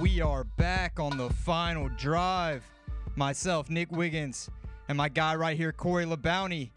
we 0.00 0.20
are 0.20 0.44
back 0.44 0.98
on 0.98 1.16
the 1.16 1.30
final 1.30 1.88
drive. 1.90 2.64
Myself, 3.16 3.70
Nick 3.70 3.92
Wiggins, 3.92 4.50
and 4.88 4.98
my 4.98 5.08
guy 5.08 5.36
right 5.36 5.56
here, 5.56 5.72
Corey 5.72 6.04
LeBounty. 6.04 6.70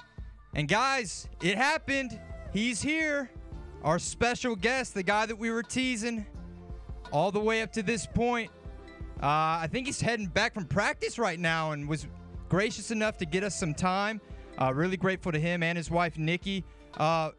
And 0.53 0.67
guys, 0.67 1.27
it 1.41 1.57
happened. 1.57 2.19
He's 2.53 2.81
here. 2.81 3.31
Our 3.83 3.97
special 3.99 4.55
guest, 4.55 4.93
the 4.93 5.03
guy 5.03 5.25
that 5.25 5.37
we 5.37 5.49
were 5.51 5.63
teasing 5.63 6.25
all 7.11 7.31
the 7.31 7.39
way 7.39 7.61
up 7.61 7.71
to 7.73 7.83
this 7.83 8.05
point. 8.05 8.51
Uh, 9.21 9.25
I 9.61 9.67
think 9.71 9.87
he's 9.87 10.01
heading 10.01 10.27
back 10.27 10.53
from 10.53 10.65
practice 10.65 11.17
right 11.17 11.39
now 11.39 11.71
and 11.71 11.87
was 11.87 12.05
gracious 12.49 12.91
enough 12.91 13.17
to 13.17 13.25
get 13.25 13.43
us 13.43 13.57
some 13.57 13.73
time. 13.73 14.21
Uh, 14.59 14.73
really 14.73 14.97
grateful 14.97 15.31
to 15.31 15.39
him 15.39 15.63
and 15.63 15.77
his 15.77 15.89
wife, 15.89 16.17
Nikki. 16.17 16.63
Uh, 16.97 17.31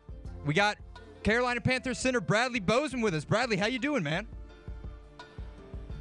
we 0.45 0.55
got 0.55 0.79
Carolina 1.23 1.61
Panthers 1.61 1.99
center 1.99 2.21
Bradley 2.21 2.61
Bozeman 2.61 3.03
with 3.03 3.15
us. 3.15 3.25
Bradley, 3.25 3.57
how 3.57 3.67
you 3.67 3.79
doing, 3.79 4.03
man? 4.03 4.27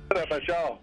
What 0.07 0.31
up, 0.31 0.47
y'all? 0.47 0.79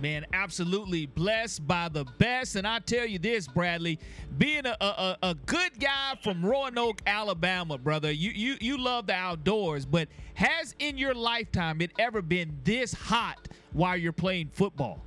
Man, 0.00 0.24
absolutely 0.32 1.06
blessed 1.06 1.66
by 1.66 1.88
the 1.88 2.04
best. 2.18 2.56
And 2.56 2.66
I 2.66 2.78
tell 2.78 3.06
you 3.06 3.18
this, 3.18 3.46
Bradley, 3.46 3.98
being 4.38 4.64
a, 4.64 4.76
a, 4.80 5.16
a 5.22 5.34
good 5.46 5.78
guy 5.78 6.18
from 6.22 6.44
Roanoke, 6.44 7.02
Alabama, 7.06 7.76
brother, 7.76 8.10
you, 8.10 8.30
you 8.30 8.56
you 8.60 8.78
love 8.78 9.06
the 9.06 9.14
outdoors, 9.14 9.84
but 9.84 10.08
has 10.34 10.74
in 10.78 10.96
your 10.96 11.14
lifetime 11.14 11.80
it 11.82 11.92
ever 11.98 12.22
been 12.22 12.58
this 12.64 12.94
hot 12.94 13.46
while 13.74 13.96
you're 13.96 14.12
playing 14.12 14.48
football? 14.52 15.02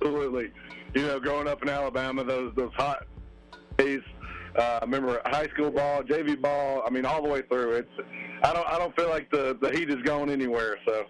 Absolutely. 0.00 0.52
You 0.94 1.02
know, 1.02 1.20
growing 1.20 1.48
up 1.48 1.62
in 1.62 1.68
Alabama, 1.68 2.24
those 2.24 2.54
those 2.54 2.72
hot 2.74 3.06
days. 3.76 4.00
Uh, 4.56 4.78
I 4.80 4.84
remember 4.84 5.20
high 5.26 5.48
school 5.48 5.70
ball, 5.70 6.02
JV 6.02 6.40
ball. 6.40 6.82
I 6.86 6.90
mean, 6.90 7.04
all 7.04 7.22
the 7.22 7.28
way 7.28 7.42
through. 7.42 7.72
It's 7.72 7.90
I 8.44 8.52
don't 8.52 8.68
I 8.68 8.78
don't 8.78 8.94
feel 8.94 9.08
like 9.08 9.30
the 9.30 9.58
the 9.60 9.70
heat 9.70 9.90
is 9.90 10.00
going 10.04 10.30
anywhere. 10.30 10.78
So 10.86 11.06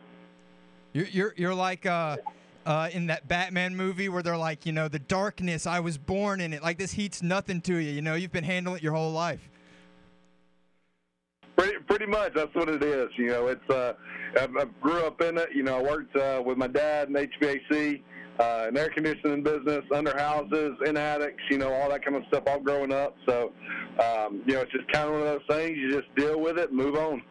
You're 0.93 1.07
you're, 1.07 1.35
you're 1.37 1.55
like 1.55 1.87
uh, 1.87 2.19
uh, 2.67 2.91
in 2.93 3.07
that 3.07 3.29
Batman 3.29 3.77
movie 3.77 4.09
where 4.09 4.23
they're 4.23 4.37
like, 4.37 4.67
you 4.67 4.73
know, 4.73 4.89
the 4.89 4.99
darkness. 4.99 5.67
I 5.67 5.81
was 5.81 5.99
born 5.99 6.41
in 6.41 6.53
it. 6.53 6.63
Like 6.63 6.79
this 6.79 6.93
heat's 6.93 7.23
nothing 7.23 7.61
to 7.63 7.77
you. 7.77 7.93
You 7.93 8.03
know, 8.03 8.15
you've 8.15 8.33
been 8.33 8.45
handling 8.45 8.79
it 8.79 8.83
your 8.83 8.93
whole 8.93 9.13
life. 9.13 9.49
pretty 11.57 11.79
pretty 11.87 12.07
much 12.07 12.35
that's 12.35 12.55
what 12.55 12.69
it 12.69 12.83
is. 12.83 13.09
You 13.17 13.29
know, 13.29 13.47
it's 13.49 13.71
uh, 13.71 13.95
I, 14.37 14.45
I 14.45 14.65
grew 14.81 15.05
up 15.07 15.21
in 15.23 15.39
it. 15.39 15.49
You 15.55 15.63
know, 15.63 15.79
I 15.79 15.83
worked 15.83 16.17
uh, 16.17 16.43
with 16.45 16.59
my 16.59 16.69
dad 16.69 17.09
in 17.09 17.15
HVAC. 17.15 18.03
Uh, 18.41 18.65
an 18.69 18.79
air 18.79 18.89
conditioning 18.89 19.43
business, 19.43 19.83
under 19.95 20.17
houses, 20.17 20.73
in 20.87 20.97
attics, 20.97 21.43
you 21.51 21.59
know, 21.59 21.71
all 21.71 21.91
that 21.91 22.03
kind 22.03 22.17
of 22.17 22.23
stuff 22.29 22.43
all 22.47 22.59
growing 22.59 22.91
up. 22.91 23.15
So, 23.29 23.53
um, 24.03 24.43
you 24.47 24.55
know, 24.55 24.63
it's 24.63 24.73
just 24.73 24.91
kind 24.91 25.07
of 25.07 25.13
one 25.13 25.21
of 25.21 25.27
those 25.27 25.43
things. 25.51 25.77
You 25.77 25.93
just 25.93 26.13
deal 26.17 26.41
with 26.41 26.59
it, 26.59 26.73
move 26.73 26.97
on. 26.97 27.23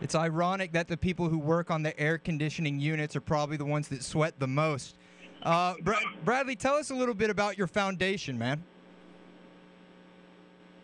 It's 0.00 0.14
ironic 0.14 0.72
that 0.72 0.88
the 0.88 0.96
people 0.96 1.28
who 1.28 1.38
work 1.38 1.70
on 1.70 1.82
the 1.82 1.98
air 2.00 2.16
conditioning 2.18 2.80
units 2.80 3.16
are 3.16 3.20
probably 3.20 3.56
the 3.56 3.66
ones 3.66 3.88
that 3.88 4.02
sweat 4.02 4.38
the 4.38 4.46
most. 4.46 4.96
Uh, 5.42 5.74
Bra- 5.82 6.00
Bradley, 6.24 6.56
tell 6.56 6.74
us 6.74 6.90
a 6.90 6.94
little 6.94 7.14
bit 7.14 7.30
about 7.30 7.58
your 7.58 7.66
foundation, 7.66 8.38
man. 8.38 8.62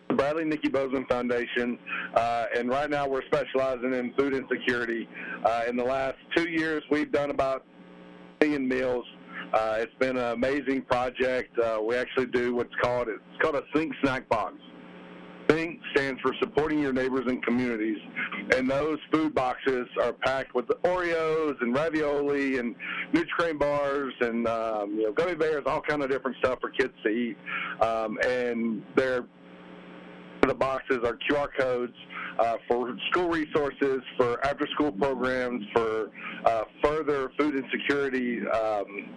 Bradley 0.09 0.45
Nikki 0.45 0.69
Bozeman 0.69 1.05
Foundation, 1.05 1.77
uh, 2.15 2.45
and 2.55 2.69
right 2.69 2.89
now 2.89 3.07
we're 3.07 3.25
specializing 3.25 3.93
in 3.93 4.13
food 4.13 4.33
insecurity. 4.33 5.07
Uh, 5.43 5.63
in 5.67 5.75
the 5.75 5.83
last 5.83 6.15
two 6.35 6.49
years, 6.49 6.81
we've 6.89 7.11
done 7.11 7.29
about 7.29 7.65
million 8.39 8.67
meals. 8.67 9.05
Uh, 9.53 9.77
it's 9.79 9.93
been 9.99 10.17
an 10.17 10.31
amazing 10.33 10.81
project. 10.83 11.57
Uh, 11.59 11.79
we 11.85 11.95
actually 11.95 12.25
do 12.27 12.55
what's 12.55 12.73
called 12.81 13.07
it's 13.09 13.21
called 13.41 13.55
a 13.55 13.63
Think 13.75 13.93
Snack 14.01 14.27
Box. 14.29 14.55
Think 15.47 15.79
stands 15.95 16.21
for 16.21 16.33
supporting 16.39 16.79
your 16.79 16.93
neighbors 16.93 17.25
and 17.27 17.41
communities, 17.43 17.97
and 18.55 18.69
those 18.69 18.97
food 19.11 19.33
boxes 19.33 19.87
are 20.01 20.13
packed 20.13 20.53
with 20.53 20.67
Oreos 20.83 21.55
and 21.61 21.73
ravioli 21.73 22.57
and 22.57 22.75
Nutri-Grain 23.13 23.57
bars 23.57 24.13
and 24.21 24.47
um, 24.47 24.95
you 24.95 25.03
know 25.03 25.13
gummy 25.13 25.35
bears, 25.35 25.63
all 25.65 25.81
kind 25.81 26.03
of 26.03 26.09
different 26.09 26.37
stuff 26.37 26.59
for 26.59 26.69
kids 26.69 26.93
to 27.03 27.09
eat, 27.09 27.37
um, 27.81 28.17
and 28.25 28.83
they're 28.95 29.25
the 30.47 30.53
boxes 30.53 30.99
are 31.03 31.17
QR 31.29 31.49
codes 31.59 31.93
uh, 32.39 32.55
for 32.67 32.95
school 33.09 33.29
resources, 33.29 34.01
for 34.17 34.43
after-school 34.45 34.91
programs, 34.93 35.63
for 35.73 36.09
uh, 36.45 36.63
further 36.83 37.31
food 37.37 37.55
insecurity 37.55 38.47
um, 38.47 39.09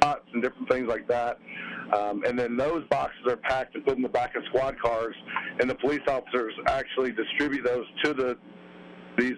spots 0.00 0.24
and 0.32 0.42
different 0.42 0.68
things 0.70 0.88
like 0.88 1.06
that. 1.08 1.38
Um, 1.96 2.22
and 2.24 2.38
then 2.38 2.56
those 2.56 2.84
boxes 2.88 3.20
are 3.28 3.36
packed 3.36 3.74
and 3.74 3.84
put 3.84 3.96
in 3.96 4.02
the 4.02 4.08
back 4.08 4.36
of 4.36 4.42
squad 4.46 4.80
cars, 4.80 5.14
and 5.60 5.68
the 5.68 5.74
police 5.74 6.02
officers 6.08 6.52
actually 6.68 7.12
distribute 7.12 7.64
those 7.64 7.84
to 8.04 8.14
the 8.14 8.38
these, 9.18 9.36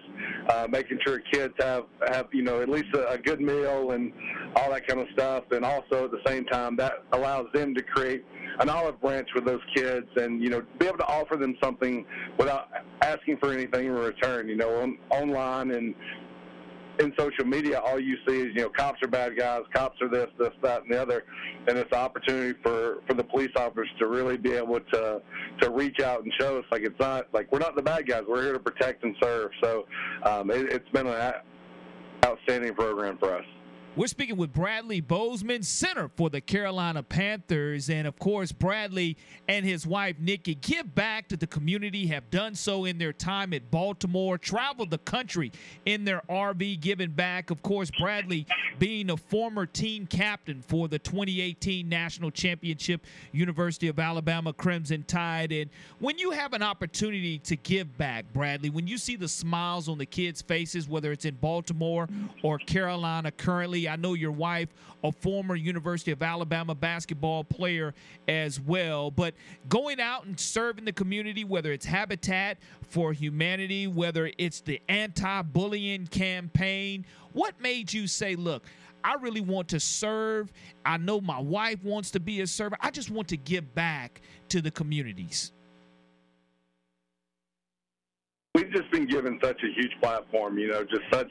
uh, 0.49 0.67
making 0.69 0.99
sure 1.05 1.19
kids 1.31 1.53
have 1.59 1.85
have 2.07 2.27
you 2.31 2.43
know 2.43 2.61
at 2.61 2.69
least 2.69 2.93
a, 2.95 3.09
a 3.09 3.17
good 3.17 3.41
meal 3.41 3.91
and 3.91 4.13
all 4.55 4.69
that 4.71 4.87
kind 4.87 4.99
of 4.99 5.07
stuff, 5.13 5.43
and 5.51 5.65
also 5.65 6.05
at 6.05 6.11
the 6.11 6.21
same 6.25 6.45
time 6.45 6.75
that 6.77 7.03
allows 7.11 7.47
them 7.53 7.73
to 7.75 7.81
create 7.81 8.23
an 8.59 8.69
olive 8.69 8.99
branch 9.01 9.27
with 9.33 9.45
those 9.45 9.61
kids 9.75 10.07
and 10.15 10.41
you 10.41 10.49
know 10.49 10.61
be 10.79 10.85
able 10.85 10.97
to 10.97 11.07
offer 11.07 11.35
them 11.35 11.55
something 11.61 12.05
without 12.37 12.69
asking 13.01 13.37
for 13.37 13.51
anything 13.51 13.87
in 13.87 13.93
return. 13.93 14.47
You 14.47 14.55
know, 14.55 14.81
on, 14.81 14.97
online 15.09 15.71
and 15.71 15.95
in 16.99 17.13
social 17.17 17.45
media, 17.45 17.79
all 17.79 17.99
you 17.99 18.17
see 18.27 18.41
is 18.41 18.55
you 18.55 18.61
know 18.61 18.69
cops 18.69 19.01
are 19.03 19.07
bad 19.07 19.37
guys, 19.37 19.61
cops 19.73 19.99
are 20.01 20.09
this, 20.09 20.27
this, 20.37 20.51
that, 20.61 20.83
and 20.83 20.93
the 20.93 21.01
other, 21.01 21.23
and 21.67 21.77
it's 21.77 21.91
an 21.91 21.97
opportunity 21.97 22.57
for 22.63 22.97
for 23.07 23.13
the 23.13 23.23
police 23.23 23.51
officers 23.55 23.89
to 23.99 24.07
really 24.07 24.37
be 24.37 24.53
able 24.53 24.79
to 24.79 25.21
to 25.61 25.69
reach 25.69 25.99
out 25.99 26.23
and 26.23 26.31
show 26.39 26.59
us 26.59 26.65
like 26.71 26.83
it's 26.83 26.99
not 26.99 27.27
like 27.33 27.51
we're 27.51 27.59
not 27.59 27.75
the 27.75 27.81
bad 27.81 28.07
guys. 28.07 28.23
We're 28.27 28.43
here 28.43 28.53
to 28.53 28.59
protect 28.59 29.03
and 29.03 29.15
serve. 29.21 29.51
So 29.63 29.85
um, 30.23 30.51
it, 30.51 30.71
it's 30.71 30.89
been 30.89 31.07
an 31.07 31.33
outstanding 32.25 32.73
program 32.73 33.17
for 33.17 33.35
us. 33.35 33.45
We're 33.95 34.07
speaking 34.07 34.37
with 34.37 34.51
Bradley 34.51 35.01
Bozeman, 35.01 35.61
center 35.61 36.09
for 36.15 36.31
the 36.31 36.41
Carolina 36.41 37.03
Panthers. 37.03 37.91
And 37.91 38.07
of 38.07 38.17
course, 38.17 38.51
Bradley 38.51 39.17
and 39.47 39.63
his 39.63 39.85
wife, 39.85 40.15
Nikki, 40.19 40.55
give 40.55 40.95
back 40.95 41.27
to 41.27 41.37
the 41.37 41.45
community, 41.45 42.07
have 42.07 42.31
done 42.31 42.55
so 42.55 42.85
in 42.85 42.97
their 42.97 43.13
time 43.13 43.53
at 43.53 43.69
Baltimore, 43.69 44.39
traveled 44.39 44.89
the 44.89 44.97
country 44.97 45.51
in 45.85 46.05
their 46.05 46.23
RV, 46.27 46.79
giving 46.81 47.11
back. 47.11 47.51
Of 47.51 47.61
course, 47.61 47.91
Bradley 47.99 48.47
being 48.79 49.11
a 49.11 49.17
former 49.17 49.67
team 49.67 50.07
captain 50.07 50.63
for 50.63 50.87
the 50.87 50.97
2018 50.97 51.87
National 51.87 52.31
Championship 52.31 53.05
University 53.31 53.89
of 53.89 53.99
Alabama 53.99 54.53
Crimson 54.53 55.03
Tide. 55.03 55.51
And 55.51 55.69
when 55.99 56.17
you 56.17 56.31
have 56.31 56.53
an 56.53 56.63
opportunity 56.63 57.37
to 57.37 57.55
give 57.57 57.95
back, 57.95 58.25
Bradley, 58.33 58.71
when 58.71 58.87
you 58.87 58.97
see 58.97 59.17
the 59.17 59.27
smiles 59.27 59.87
on 59.87 59.99
the 59.99 60.07
kids' 60.07 60.41
faces, 60.41 60.89
whether 60.89 61.11
it's 61.11 61.25
in 61.25 61.35
Baltimore 61.35 62.09
or 62.41 62.57
Carolina 62.57 63.29
currently, 63.29 63.82
I 63.87 63.95
know 63.95 64.13
your 64.13 64.31
wife, 64.31 64.69
a 65.03 65.11
former 65.11 65.55
University 65.55 66.11
of 66.11 66.21
Alabama 66.21 66.75
basketball 66.75 67.43
player 67.43 67.93
as 68.27 68.59
well. 68.59 69.11
But 69.11 69.33
going 69.69 69.99
out 69.99 70.25
and 70.25 70.39
serving 70.39 70.85
the 70.85 70.93
community, 70.93 71.43
whether 71.43 71.71
it's 71.71 71.85
Habitat 71.85 72.57
for 72.89 73.13
Humanity, 73.13 73.87
whether 73.87 74.31
it's 74.37 74.61
the 74.61 74.81
anti 74.89 75.41
bullying 75.41 76.07
campaign, 76.07 77.05
what 77.33 77.59
made 77.61 77.91
you 77.91 78.07
say, 78.07 78.35
look, 78.35 78.65
I 79.03 79.15
really 79.15 79.41
want 79.41 79.67
to 79.69 79.79
serve. 79.79 80.51
I 80.85 80.97
know 80.97 81.19
my 81.19 81.39
wife 81.39 81.83
wants 81.83 82.11
to 82.11 82.19
be 82.19 82.41
a 82.41 82.47
server. 82.47 82.77
I 82.79 82.89
just 82.89 83.11
want 83.11 83.27
to 83.29 83.37
give 83.37 83.75
back 83.75 84.21
to 84.49 84.61
the 84.61 84.71
communities. 84.71 85.51
We've 88.55 88.71
just 88.71 88.89
been 88.91 89.07
given 89.07 89.39
such 89.41 89.59
a 89.63 89.81
huge 89.81 89.91
platform, 90.01 90.57
you 90.57 90.69
know, 90.69 90.83
just 90.83 91.01
such 91.11 91.29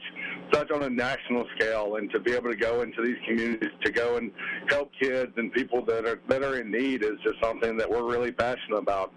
such 0.53 0.69
on 0.71 0.83
a 0.83 0.89
national 0.89 1.45
scale, 1.55 1.95
and 1.95 2.11
to 2.11 2.19
be 2.19 2.33
able 2.33 2.49
to 2.49 2.57
go 2.57 2.81
into 2.81 3.01
these 3.01 3.15
communities, 3.27 3.71
to 3.83 3.91
go 3.91 4.17
and 4.17 4.31
help 4.67 4.91
kids 5.01 5.31
and 5.37 5.51
people 5.53 5.83
that 5.85 6.05
are 6.05 6.19
that 6.27 6.43
are 6.43 6.59
in 6.59 6.71
need 6.71 7.03
is 7.03 7.17
just 7.23 7.35
something 7.41 7.77
that 7.77 7.89
we're 7.89 8.09
really 8.09 8.31
passionate 8.31 8.77
about. 8.77 9.13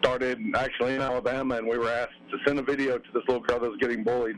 Started 0.00 0.38
actually 0.54 0.94
in 0.94 1.02
Alabama, 1.02 1.56
and 1.56 1.66
we 1.66 1.76
were 1.76 1.90
asked 1.90 2.12
to 2.30 2.36
send 2.46 2.58
a 2.58 2.62
video 2.62 2.98
to 2.98 3.08
this 3.12 3.22
little 3.26 3.42
girl 3.42 3.58
that 3.58 3.68
was 3.68 3.80
getting 3.80 4.04
bullied. 4.04 4.36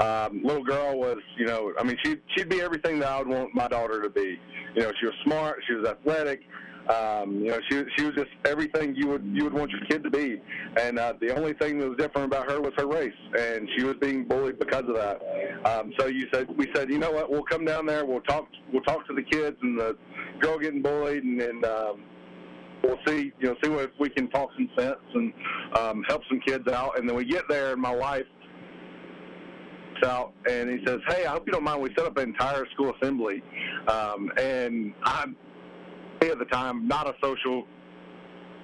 Um, 0.00 0.42
little 0.42 0.64
girl 0.64 0.98
was, 0.98 1.18
you 1.38 1.46
know, 1.46 1.72
I 1.78 1.84
mean, 1.84 1.96
she 2.04 2.16
she'd 2.34 2.48
be 2.48 2.60
everything 2.60 2.98
that 3.00 3.08
I 3.08 3.18
would 3.18 3.28
want 3.28 3.54
my 3.54 3.68
daughter 3.68 4.02
to 4.02 4.10
be. 4.10 4.38
You 4.74 4.82
know, 4.82 4.92
she 4.98 5.06
was 5.06 5.14
smart, 5.24 5.62
she 5.68 5.74
was 5.74 5.88
athletic, 5.88 6.40
um, 6.88 7.40
you 7.40 7.50
know, 7.50 7.58
she 7.68 7.82
she 7.96 8.04
was 8.04 8.14
just 8.14 8.30
everything 8.44 8.94
you 8.94 9.08
would 9.08 9.24
you 9.24 9.44
would 9.44 9.52
want 9.52 9.70
your 9.70 9.80
kid 9.88 10.04
to 10.04 10.10
be, 10.10 10.40
and 10.80 10.98
uh, 10.98 11.14
the 11.20 11.34
only 11.36 11.52
thing 11.54 11.78
that 11.78 11.88
was 11.88 11.98
different 11.98 12.26
about 12.26 12.50
her 12.50 12.60
was 12.60 12.72
her 12.76 12.86
race, 12.86 13.12
and 13.38 13.68
she 13.76 13.84
was 13.84 13.96
being 14.00 14.24
bullied 14.24 14.58
because 14.58 14.84
of 14.88 14.94
that. 14.94 15.20
Um, 15.64 15.92
so 15.98 16.06
you 16.06 16.26
said 16.32 16.48
we 16.56 16.68
said, 16.74 16.90
you 16.90 16.98
know 16.98 17.10
what, 17.10 17.30
we'll 17.30 17.42
come 17.42 17.64
down 17.64 17.86
there, 17.86 18.04
we'll 18.04 18.20
talk 18.22 18.48
we'll 18.72 18.82
talk 18.82 19.06
to 19.08 19.14
the 19.14 19.22
kids 19.22 19.56
and 19.62 19.78
the 19.78 19.96
girl 20.40 20.58
getting 20.58 20.82
bullied, 20.82 21.24
and, 21.24 21.40
and 21.40 21.64
um, 21.64 22.02
we'll 22.84 22.98
see 23.06 23.32
you 23.40 23.48
know 23.48 23.56
see 23.64 23.70
if 23.72 23.90
we 23.98 24.08
can 24.08 24.28
talk 24.30 24.50
some 24.54 24.70
sense 24.78 25.00
and 25.14 25.32
um, 25.78 26.04
help 26.08 26.22
some 26.28 26.40
kids 26.46 26.68
out, 26.68 26.98
and 26.98 27.08
then 27.08 27.16
we 27.16 27.24
get 27.24 27.48
there, 27.48 27.72
and 27.72 27.82
my 27.82 27.94
wife 27.94 28.26
out 30.04 30.34
and 30.48 30.68
he 30.68 30.84
says, 30.86 31.00
"Hey, 31.08 31.24
I 31.24 31.32
hope 31.32 31.44
you 31.46 31.52
don't 31.52 31.64
mind. 31.64 31.80
We 31.80 31.88
set 31.96 32.06
up 32.06 32.18
an 32.18 32.28
entire 32.28 32.66
school 32.74 32.92
assembly, 33.00 33.42
um, 33.88 34.30
and 34.36 34.92
I'm 35.04 35.36
at 36.22 36.38
the 36.38 36.44
time 36.46 36.88
not 36.88 37.06
a 37.06 37.14
social 37.22 37.64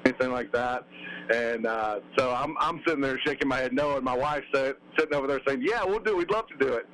anything 0.05 0.33
like 0.33 0.53
that. 0.53 0.85
And 1.33 1.67
uh, 1.67 2.01
so 2.17 2.35
I'm 2.35 2.57
I'm 2.59 2.83
sitting 2.87 3.01
there 3.01 3.19
shaking 3.25 3.49
my 3.49 3.59
head 3.59 3.73
no, 3.73 3.97
and 3.97 4.05
my 4.05 4.17
wife's 4.17 4.47
uh, 4.55 4.73
sitting 4.99 5.15
over 5.15 5.27
there 5.27 5.41
saying, 5.47 5.63
"Yeah, 5.63 5.85
we'll 5.85 6.01
do. 6.01 6.17
We'd 6.17 6.31
love 6.31 6.47
to 6.49 6.57
do 6.57 6.75
it." 6.75 6.87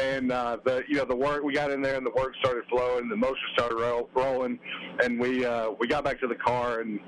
And 0.00 0.30
uh, 0.30 0.58
the 0.64 0.84
you 0.88 0.96
know 0.96 1.04
the 1.04 1.16
work 1.16 1.42
we 1.42 1.52
got 1.52 1.70
in 1.70 1.82
there, 1.82 1.96
and 1.96 2.06
the 2.06 2.12
work 2.12 2.34
started 2.40 2.62
flowing, 2.70 3.08
the 3.08 3.16
motion 3.16 3.42
started 3.54 3.76
roll, 3.76 4.08
rolling, 4.14 4.58
and 5.02 5.18
we 5.18 5.44
uh, 5.44 5.70
we 5.80 5.88
got 5.88 6.04
back 6.04 6.20
to 6.20 6.28
the 6.28 6.36
car 6.36 6.80
and 6.80 7.00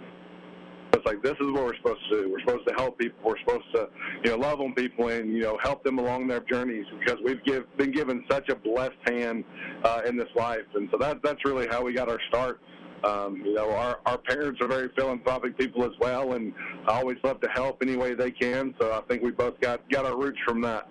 it's 0.95 1.05
like 1.07 1.23
this 1.23 1.35
is 1.41 1.53
what 1.53 1.65
we're 1.65 1.77
supposed 1.77 2.01
to 2.11 2.23
do. 2.23 2.31
We're 2.31 2.41
supposed 2.41 2.69
to 2.69 2.75
help 2.75 2.99
people. 2.99 3.19
We're 3.25 3.39
supposed 3.41 3.65
to, 3.75 3.89
you 4.25 4.31
know, 4.31 4.37
love 4.37 4.61
on 4.61 4.75
people 4.75 5.09
and 5.09 5.33
you 5.33 5.43
know 5.43 5.59
help 5.63 5.83
them 5.85 5.99
along 5.99 6.29
their 6.29 6.41
journeys 6.41 6.87
because 6.99 7.19
we've 7.25 7.43
give, 7.45 7.65
been 7.77 7.91
given 7.91 8.25
such 8.31 8.49
a 8.49 8.55
blessed 8.55 8.93
hand 9.07 9.45
uh, 9.85 10.03
in 10.07 10.17
this 10.17 10.29
life, 10.37 10.67
and 10.75 10.89
so 10.91 10.99
that 10.99 11.23
that's 11.23 11.45
really 11.45 11.67
how 11.67 11.83
we 11.83 11.93
got 11.93 12.09
our 12.09 12.21
start. 12.29 12.61
Um, 13.05 13.43
you 13.45 13.55
know, 13.55 13.71
our, 13.71 14.01
our 14.07 14.19
parents 14.19 14.61
are 14.61 14.69
very 14.69 14.89
philanthropic 14.97 15.59
people 15.59 15.85
as 15.85 15.93
well, 16.01 16.33
and 16.33 16.53
I 16.87 17.01
always 17.01 17.19
love 17.23 17.41
to 17.43 17.49
help 17.49 17.83
any 17.83 17.97
way 17.97 18.15
they 18.15 18.31
can. 18.31 18.75
So 18.81 18.93
I 18.93 19.01
think 19.09 19.23
we 19.23 19.31
both 19.31 19.61
got 19.61 19.89
got 19.91 20.07
our 20.07 20.17
roots 20.17 20.39
from 20.47 20.61
that. 20.63 20.89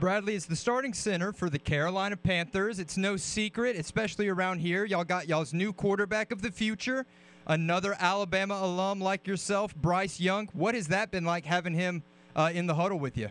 Bradley 0.00 0.34
is 0.34 0.46
the 0.46 0.56
starting 0.56 0.94
center 0.94 1.32
for 1.32 1.50
the 1.50 1.58
Carolina 1.58 2.16
Panthers. 2.16 2.78
It's 2.78 2.96
no 2.96 3.16
secret, 3.16 3.76
especially 3.76 4.28
around 4.28 4.60
here. 4.60 4.84
Y'all 4.84 5.04
got 5.04 5.28
y'all's 5.28 5.52
new 5.52 5.72
quarterback 5.72 6.30
of 6.30 6.40
the 6.40 6.52
future 6.52 7.04
another 7.48 7.96
Alabama 7.98 8.60
alum 8.62 9.00
like 9.00 9.26
yourself, 9.26 9.74
Bryce 9.74 10.20
Young. 10.20 10.48
What 10.52 10.74
has 10.74 10.88
that 10.88 11.10
been 11.10 11.24
like 11.24 11.44
having 11.44 11.74
him 11.74 12.02
uh, 12.36 12.50
in 12.52 12.66
the 12.66 12.74
huddle 12.74 12.98
with 12.98 13.16
you? 13.16 13.30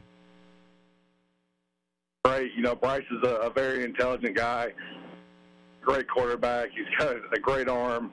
Great. 2.25 2.51
You 2.55 2.63
know, 2.63 2.75
Bryce 2.75 3.05
is 3.09 3.29
a, 3.29 3.35
a 3.35 3.49
very 3.49 3.85
intelligent 3.85 4.35
guy, 4.35 4.73
great 5.87 6.09
quarterback. 6.09 6.69
He's 6.75 6.85
got 6.99 7.15
a 7.33 7.39
great 7.39 7.69
arm. 7.69 8.11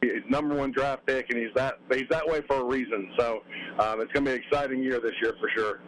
He's 0.00 0.22
number 0.30 0.54
one 0.54 0.72
draft 0.72 1.06
pick, 1.06 1.28
and 1.28 1.38
he's 1.38 1.52
that 1.54 1.78
he's 1.92 2.08
that 2.08 2.26
way 2.26 2.40
for 2.48 2.56
a 2.56 2.64
reason. 2.64 3.12
So 3.18 3.42
um, 3.78 4.00
it's 4.00 4.10
going 4.12 4.24
to 4.24 4.30
be 4.30 4.36
an 4.36 4.42
exciting 4.42 4.82
year 4.82 4.98
this 4.98 5.12
year 5.20 5.34
for 5.38 5.50
sure. 5.54 5.80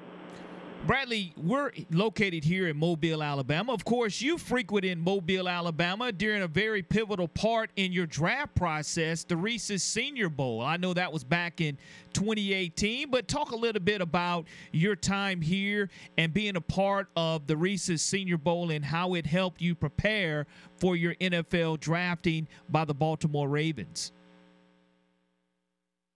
Bradley, 0.84 1.32
we're 1.36 1.70
located 1.92 2.42
here 2.42 2.66
in 2.66 2.76
Mobile, 2.76 3.22
Alabama. 3.22 3.72
Of 3.72 3.84
course, 3.84 4.20
you 4.20 4.36
frequent 4.36 4.84
in 4.84 4.98
Mobile, 4.98 5.48
Alabama 5.48 6.10
during 6.10 6.42
a 6.42 6.48
very 6.48 6.82
pivotal 6.82 7.28
part 7.28 7.70
in 7.76 7.92
your 7.92 8.06
draft 8.06 8.56
process, 8.56 9.22
the 9.22 9.36
Reese's 9.36 9.84
Senior 9.84 10.28
Bowl. 10.28 10.60
I 10.60 10.76
know 10.78 10.92
that 10.92 11.12
was 11.12 11.22
back 11.22 11.60
in 11.60 11.78
2018, 12.14 13.10
but 13.10 13.28
talk 13.28 13.52
a 13.52 13.56
little 13.56 13.80
bit 13.80 14.00
about 14.00 14.48
your 14.72 14.96
time 14.96 15.40
here 15.40 15.88
and 16.18 16.34
being 16.34 16.56
a 16.56 16.60
part 16.60 17.06
of 17.14 17.46
the 17.46 17.56
Reese's 17.56 18.02
Senior 18.02 18.38
Bowl 18.38 18.72
and 18.72 18.84
how 18.84 19.14
it 19.14 19.24
helped 19.24 19.60
you 19.60 19.76
prepare 19.76 20.48
for 20.78 20.96
your 20.96 21.14
NFL 21.16 21.78
drafting 21.78 22.48
by 22.68 22.84
the 22.84 22.94
Baltimore 22.94 23.48
Ravens. 23.48 24.10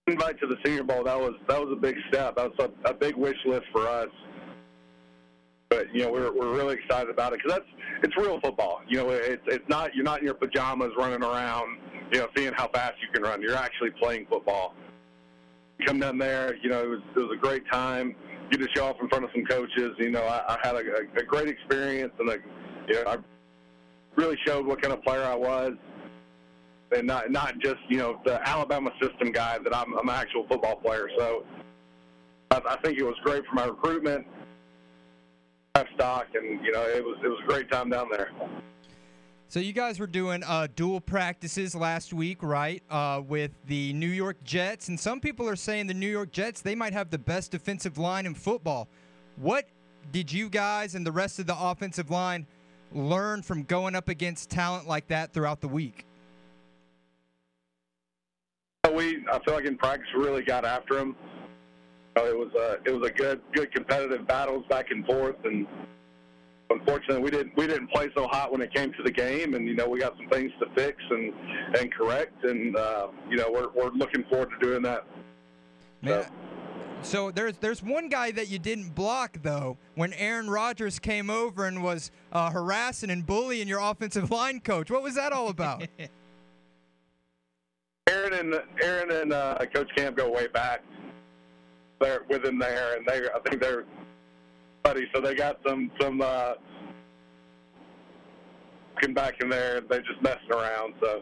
Invite 0.07 0.41
to 0.41 0.47
the 0.47 0.57
Senior 0.65 0.83
Bowl 0.83 1.05
that 1.05 1.17
was 1.17 1.35
that 1.47 1.59
was 1.59 1.71
a 1.71 1.79
big 1.79 1.95
step. 2.09 2.35
That 2.35 2.51
was 2.57 2.69
a, 2.85 2.89
a 2.89 2.93
big 2.93 3.15
wish 3.15 3.37
list 3.45 3.65
for 3.73 3.87
us 3.87 4.07
but 5.69 5.93
you 5.93 6.03
know 6.03 6.11
we're 6.11 6.31
we're 6.31 6.55
really 6.55 6.75
excited 6.75 7.09
about 7.09 7.33
it 7.33 7.39
because 7.43 7.59
that's 7.59 7.69
it's 8.03 8.15
real 8.17 8.39
football. 8.39 8.81
You 8.87 8.97
know, 8.97 9.09
it's 9.09 9.41
it's 9.47 9.67
not 9.67 9.95
you're 9.95 10.03
not 10.03 10.19
in 10.19 10.25
your 10.25 10.33
pajamas 10.33 10.91
running 10.97 11.23
around, 11.23 11.77
you 12.11 12.19
know, 12.19 12.27
seeing 12.35 12.53
how 12.53 12.67
fast 12.69 12.93
you 13.01 13.07
can 13.13 13.23
run. 13.23 13.41
You're 13.41 13.55
actually 13.55 13.91
playing 13.91 14.27
football. 14.29 14.75
come 15.85 15.99
down 15.99 16.17
there, 16.17 16.55
you 16.61 16.69
know, 16.69 16.83
it 16.83 16.87
was 16.87 17.01
it 17.15 17.19
was 17.19 17.31
a 17.37 17.41
great 17.41 17.63
time. 17.71 18.15
Get 18.51 18.61
to 18.61 18.67
show 18.75 18.85
off 18.85 18.95
in 19.01 19.09
front 19.09 19.25
of 19.25 19.31
some 19.33 19.43
coaches. 19.45 19.91
You 19.99 20.11
know, 20.11 20.23
I, 20.23 20.53
I 20.53 20.57
had 20.63 20.75
a, 20.75 20.83
a 21.19 21.23
great 21.23 21.49
experience, 21.49 22.13
and 22.17 22.29
a, 22.29 22.37
you 22.87 22.93
know, 22.93 23.11
I 23.11 23.17
really 24.15 24.37
showed 24.45 24.65
what 24.65 24.81
kind 24.81 24.93
of 24.93 25.03
player 25.03 25.23
I 25.23 25.35
was, 25.35 25.73
and 26.95 27.05
not 27.05 27.29
not 27.29 27.59
just 27.59 27.77
you 27.89 27.97
know 27.97 28.21
the 28.25 28.39
Alabama 28.47 28.91
system 29.01 29.31
guy 29.31 29.57
that 29.57 29.75
I'm, 29.75 29.93
I'm 29.97 30.07
an 30.07 30.15
actual 30.15 30.45
football 30.47 30.77
player. 30.77 31.09
So 31.17 31.43
I, 32.51 32.61
I 32.69 32.77
think 32.77 32.99
it 32.99 33.03
was 33.03 33.15
great 33.23 33.45
for 33.45 33.55
my 33.55 33.65
recruitment 33.65 34.25
stock, 35.95 36.27
and 36.33 36.63
you 36.65 36.71
know 36.71 36.83
it 36.83 37.03
was 37.03 37.17
it 37.23 37.27
was 37.27 37.39
a 37.43 37.47
great 37.47 37.69
time 37.71 37.89
down 37.89 38.07
there. 38.11 38.31
So 39.49 39.61
you 39.61 39.71
guys 39.71 39.97
were 39.97 40.07
doing 40.07 40.43
uh, 40.43 40.67
dual 40.75 40.99
practices 40.99 41.73
last 41.73 42.13
week, 42.13 42.43
right? 42.43 42.83
Uh, 42.89 43.21
with 43.25 43.51
the 43.65 43.93
New 43.93 44.09
York 44.09 44.43
Jets, 44.43 44.89
and 44.89 44.99
some 44.99 45.21
people 45.21 45.47
are 45.47 45.55
saying 45.55 45.87
the 45.87 45.93
New 45.93 46.09
York 46.09 46.31
Jets 46.31 46.61
they 46.61 46.75
might 46.75 46.93
have 46.93 47.09
the 47.09 47.17
best 47.17 47.51
defensive 47.51 47.97
line 47.97 48.25
in 48.25 48.35
football. 48.35 48.87
What 49.37 49.69
did 50.11 50.31
you 50.31 50.49
guys 50.49 50.95
and 50.95 51.05
the 51.05 51.11
rest 51.11 51.39
of 51.39 51.47
the 51.47 51.57
offensive 51.57 52.09
line 52.09 52.45
learn 52.91 53.41
from 53.41 53.63
going 53.63 53.95
up 53.95 54.09
against 54.09 54.49
talent 54.49 54.87
like 54.87 55.07
that 55.07 55.33
throughout 55.33 55.61
the 55.61 55.67
week? 55.67 56.05
We, 58.93 59.25
I 59.31 59.39
feel 59.45 59.53
like 59.53 59.65
in 59.65 59.77
practice, 59.77 60.07
really 60.15 60.43
got 60.43 60.65
after 60.65 60.95
them 60.95 61.15
it 62.25 62.37
was 62.37 62.53
a 62.55 62.79
it 62.85 62.91
was 62.97 63.07
a 63.07 63.11
good 63.11 63.41
good 63.53 63.73
competitive 63.73 64.27
battles 64.27 64.65
back 64.69 64.91
and 64.91 65.05
forth, 65.05 65.35
and 65.43 65.67
unfortunately 66.69 67.23
we 67.23 67.31
didn't 67.31 67.55
we 67.57 67.67
didn't 67.67 67.89
play 67.91 68.09
so 68.15 68.27
hot 68.27 68.51
when 68.51 68.61
it 68.61 68.73
came 68.73 68.91
to 68.93 69.03
the 69.03 69.11
game, 69.11 69.53
and 69.53 69.67
you 69.67 69.75
know 69.75 69.87
we 69.87 69.99
got 69.99 70.15
some 70.17 70.29
things 70.29 70.51
to 70.59 70.67
fix 70.75 70.97
and 71.09 71.33
and 71.77 71.93
correct, 71.93 72.43
and 72.43 72.75
uh, 72.75 73.07
you 73.29 73.37
know 73.37 73.51
we're 73.51 73.69
we're 73.75 73.91
looking 73.91 74.23
forward 74.29 74.49
to 74.49 74.57
doing 74.65 74.81
that. 74.83 75.05
Man. 76.01 76.23
So. 76.23 76.29
So 77.03 77.29
there's 77.29 77.55
there's 77.59 77.83
one 77.83 78.09
guy 78.09 78.31
that 78.31 78.49
you 78.49 78.57
didn't 78.57 78.95
block 78.95 79.37
though 79.43 79.77
when 79.93 80.13
Aaron 80.13 80.49
Rodgers 80.49 80.97
came 80.97 81.29
over 81.29 81.67
and 81.67 81.83
was 81.83 82.09
uh, 82.33 82.49
harassing 82.49 83.11
and 83.11 83.23
bullying 83.23 83.67
your 83.67 83.79
offensive 83.79 84.31
line 84.31 84.59
coach. 84.61 84.89
What 84.89 85.03
was 85.03 85.13
that 85.13 85.31
all 85.31 85.49
about? 85.49 85.87
Aaron 88.09 88.33
and 88.33 88.55
Aaron 88.81 89.11
and 89.11 89.31
uh, 89.31 89.57
Coach 89.73 89.91
Campen 89.95 90.25
go 90.25 90.31
way 90.31 90.47
back 90.47 90.81
there 91.99 92.21
with 92.29 92.45
him 92.45 92.59
there, 92.59 92.95
and 92.97 93.05
they 93.05 93.27
I 93.29 93.39
think 93.47 93.61
they're 93.61 93.85
buddies, 94.83 95.07
so 95.13 95.21
they 95.21 95.35
got 95.35 95.59
some 95.67 95.91
some 95.99 96.21
uh, 96.21 96.53
back 99.13 99.41
in 99.41 99.49
there. 99.49 99.81
They're 99.81 100.01
just 100.01 100.21
messing 100.21 100.51
around, 100.51 100.93
so. 101.01 101.21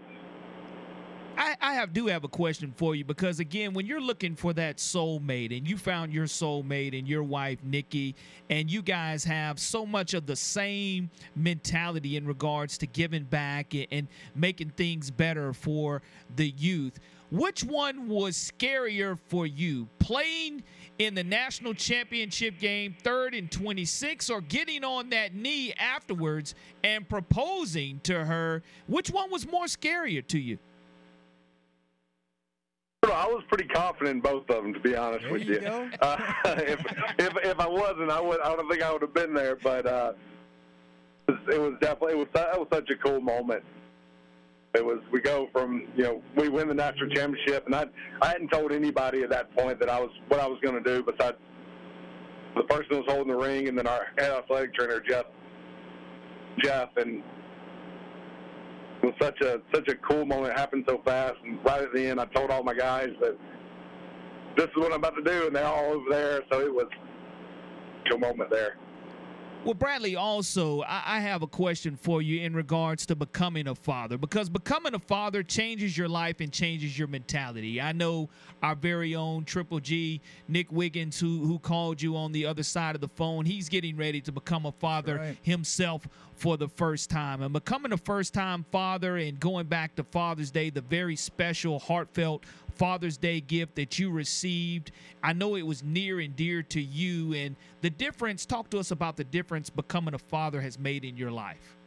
I, 1.38 1.56
I 1.60 1.74
have 1.74 1.92
do 1.92 2.08
have 2.08 2.24
a 2.24 2.30
question 2.30 2.74
for 2.78 2.96
you 2.96 3.04
because 3.04 3.40
again, 3.40 3.74
when 3.74 3.86
you're 3.86 4.02
looking 4.02 4.36
for 4.36 4.54
that 4.54 4.78
soulmate 4.78 5.56
and 5.56 5.68
you 5.68 5.78
found 5.78 6.14
your 6.14 6.28
soulmate 6.28 6.98
and 6.98 7.08
your 7.08 7.24
wife 7.24 7.60
Nikki, 7.64 8.16
and 8.50 8.72
you 8.72 8.82
guys 8.82 9.26
have 9.26 9.60
so 9.60 9.86
much 9.86 10.14
of 10.14 10.26
the 10.26 10.36
same 10.36 11.10
mentality 11.36 12.16
in 12.16 12.26
regards 12.26 12.78
to 12.78 12.88
giving 12.88 13.24
back 13.24 13.74
and, 13.74 13.88
and 13.92 14.08
making 14.34 14.70
things 14.72 15.12
better 15.12 15.52
for 15.52 16.02
the 16.38 16.52
youth. 16.52 17.00
Which 17.32 17.64
one 17.64 18.08
was 18.08 18.36
scarier 18.36 19.18
for 19.28 19.48
you? 19.48 19.88
Playing 20.00 20.64
in 21.00 21.16
the 21.16 21.24
national 21.24 21.74
championship 21.74 22.60
game, 22.60 22.96
third 23.04 23.34
and 23.34 23.52
26, 23.52 24.30
or 24.30 24.42
getting 24.42 24.84
on 24.84 25.10
that 25.10 25.34
knee 25.34 25.74
afterwards 25.74 26.56
and 26.84 27.08
proposing 27.08 28.00
to 28.04 28.26
her? 28.26 28.62
Which 28.88 29.10
one 29.10 29.32
was 29.32 29.48
more 29.50 29.66
scarier 29.66 30.26
to 30.28 30.40
you? 30.40 30.60
I 33.04 33.28
was 33.28 33.44
pretty 33.48 33.66
confident 33.66 34.16
in 34.16 34.22
both 34.22 34.50
of 34.50 34.64
them, 34.64 34.74
to 34.74 34.80
be 34.80 34.96
honest 34.96 35.24
there 35.24 35.34
with 35.34 35.44
you. 35.44 35.62
you. 35.62 35.92
Uh, 36.02 36.18
if, 36.46 36.80
if 37.20 37.38
if 37.44 37.60
I 37.60 37.68
wasn't, 37.68 38.10
I 38.10 38.20
would. 38.20 38.40
I 38.42 38.56
don't 38.56 38.70
think 38.70 38.82
I 38.82 38.92
would 38.92 39.04
have 39.04 39.14
been 39.14 39.34
there. 39.34 39.56
But 39.56 39.86
uh, 39.86 40.14
it 41.28 41.62
was 41.62 41.74
definitely 41.82 42.14
it 42.14 42.18
was 42.18 42.28
that 42.34 42.60
was 42.60 42.68
such 42.74 42.90
a 42.90 42.96
cool 42.96 43.22
moment 43.22 43.64
it 44.76 44.86
was 44.86 45.00
we 45.12 45.22
go 45.22 45.48
from 45.52 45.88
you 45.96 46.04
know 46.04 46.22
we 46.36 46.50
win 46.50 46.68
the 46.68 46.74
national 46.74 47.10
championship, 47.10 47.66
and 47.66 47.76
I 47.76 47.86
I 48.22 48.28
hadn't 48.28 48.50
told 48.50 48.72
anybody 48.72 49.24
at 49.24 49.30
that 49.30 49.56
point 49.56 49.80
that 49.80 49.90
I 49.90 50.00
was 50.00 50.12
what 50.28 50.40
I 50.40 50.48
was 50.48 50.60
going 50.62 50.82
to 50.82 50.96
do 50.96 51.04
besides 51.04 51.38
the 52.56 52.64
person 52.64 52.88
who 52.90 52.98
was 52.98 53.06
holding 53.08 53.32
the 53.32 53.40
ring, 53.40 53.68
and 53.68 53.78
then 53.78 53.88
our 53.88 54.08
head 54.18 54.32
athletic 54.32 54.74
trainer 54.74 55.02
Jeff 55.08 55.26
Jeff, 56.64 56.90
and 56.98 57.24
it 59.02 59.06
was 59.06 59.14
such 59.22 59.40
a 59.42 59.62
such 59.74 59.88
a 59.88 59.96
cool 59.96 60.26
moment. 60.26 60.54
It 60.54 60.60
happened 60.60 60.86
so 60.88 61.02
fast, 61.06 61.36
and 61.44 61.60
right 61.66 61.82
at 61.82 61.94
the 61.94 62.08
end, 62.08 62.20
I 62.20 62.26
told 62.26 62.52
all 62.52 62.64
my 62.64 62.74
guys 62.74 63.10
that 63.22 63.38
this 64.58 64.68
is 64.68 64.76
what 64.76 64.92
I'm 64.92 65.00
about 65.00 65.16
to 65.16 65.24
do, 65.24 65.48
and 65.48 65.56
they're 65.56 65.66
all 65.66 65.94
over 65.94 66.10
there. 66.10 66.42
So 66.52 66.62
it 66.62 66.74
was 66.74 66.88
a 68.14 68.18
moment 68.18 68.50
there. 68.50 68.78
Well, 69.66 69.74
Bradley, 69.74 70.16
also, 70.16 70.84
I, 70.84 71.02
I 71.08 71.20
have 71.22 71.42
a 71.42 71.48
question 71.48 71.96
for 71.96 72.22
you 72.22 72.42
in 72.42 72.54
regards 72.54 73.08
to 73.08 73.16
becoming 73.16 73.68
a 73.68 73.74
father 73.74 74.16
because 74.16 74.48
becoming 74.48 74.94
a 74.94 75.00
father 75.00 75.42
changes 75.42 75.98
your 75.98 76.08
life 76.08 76.40
and 76.40 76.52
changes 76.52 77.00
your 77.00 77.08
mentality. 77.08 77.82
I 77.82 77.92
know 77.92 78.30
our 78.62 78.76
very 78.76 79.16
own 79.16 79.44
Triple 79.44 79.80
G, 79.80 80.22
Nick 80.48 80.72
Wiggins, 80.72 81.20
who, 81.20 81.48
who 81.48 81.58
called 81.58 82.00
you 82.00 82.16
on 82.16 82.32
the 82.32 82.46
other 82.46 82.62
side 82.62 82.94
of 82.94 83.02
the 83.02 83.08
phone, 83.08 83.44
he's 83.44 83.68
getting 83.68 83.98
ready 83.98 84.22
to 84.22 84.32
become 84.32 84.68
a 84.68 84.72
father 84.72 85.16
right. 85.16 85.38
himself 85.42 86.08
for 86.36 86.58
the 86.58 86.68
first 86.68 87.10
time. 87.10 87.42
And 87.42 87.52
becoming 87.52 87.92
a 87.92 87.98
first 87.98 88.36
time 88.36 88.68
father 88.72 89.18
and 89.18 89.40
going 89.40 89.66
back 89.66 89.96
to 89.96 90.04
Father's 90.04 90.52
Day, 90.52 90.70
the 90.70 90.82
very 90.82 91.16
special, 91.16 91.80
heartfelt 91.80 92.44
Father's 92.76 93.18
Day 93.18 93.42
gift 93.42 93.76
that 93.76 93.98
you 94.00 94.12
received. 94.12 94.92
I 95.24 95.34
know 95.34 95.56
it 95.56 95.64
was 95.64 95.84
near 95.84 96.20
and 96.20 96.36
dear 96.36 96.64
to 96.64 96.82
you. 96.82 97.34
And 97.34 97.56
the 97.82 97.90
difference, 97.90 98.46
talk 98.46 98.70
to 98.72 98.80
us 98.80 98.92
about 98.92 99.18
the 99.18 99.24
difference 99.24 99.70
becoming 99.70 100.14
a 100.14 100.20
father 100.20 100.62
has 100.62 100.78
made 100.78 101.06
in 101.06 101.18
your 101.18 101.32
life. 101.32 101.78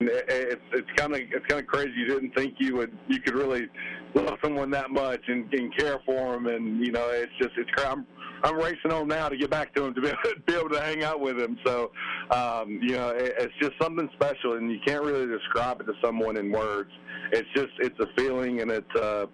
it's 0.00 0.62
it's 0.72 0.90
kind 0.96 1.14
of 1.14 1.20
it's 1.20 1.46
kind 1.46 1.60
of 1.60 1.66
crazy. 1.66 1.92
You 1.96 2.06
didn't 2.06 2.34
think 2.34 2.54
you 2.58 2.76
would 2.76 2.96
you 3.08 3.20
could 3.20 3.34
really 3.34 3.68
love 4.14 4.38
someone 4.42 4.70
that 4.70 4.90
much 4.90 5.22
and, 5.28 5.52
and 5.52 5.76
care 5.76 5.98
for 6.04 6.32
them, 6.32 6.46
and 6.46 6.84
you 6.84 6.92
know 6.92 7.08
it's 7.10 7.32
just 7.40 7.52
it's 7.56 7.70
I'm 7.84 8.06
I'm 8.44 8.56
racing 8.56 8.90
home 8.90 9.08
now 9.08 9.30
to 9.30 9.36
get 9.36 9.50
back 9.50 9.74
to 9.74 9.84
him 9.84 9.94
to 9.94 10.00
be 10.02 10.12
be 10.46 10.54
able 10.54 10.68
to 10.70 10.80
hang 10.80 11.02
out 11.02 11.20
with 11.20 11.40
him. 11.40 11.58
So 11.64 11.90
um, 12.30 12.78
you 12.82 12.92
know 12.92 13.08
it, 13.08 13.34
it's 13.38 13.54
just 13.60 13.72
something 13.80 14.08
special, 14.14 14.54
and 14.54 14.70
you 14.70 14.78
can't 14.86 15.02
really 15.02 15.26
describe 15.26 15.80
it 15.80 15.84
to 15.84 15.94
someone 16.04 16.36
in 16.36 16.52
words. 16.52 16.90
It's 17.32 17.48
just 17.56 17.72
it's 17.78 17.98
a 18.00 18.06
feeling, 18.16 18.60
and 18.60 18.70
it's 18.70 18.94
uh, 19.00 19.26